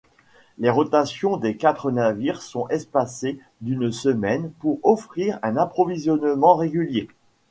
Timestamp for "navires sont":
1.91-2.67